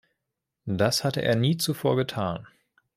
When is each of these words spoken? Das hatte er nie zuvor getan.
Das 0.65 1.03
hatte 1.03 1.21
er 1.21 1.35
nie 1.35 1.57
zuvor 1.57 1.95
getan. 1.95 2.47